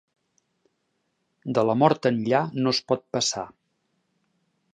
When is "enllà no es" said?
2.13-2.81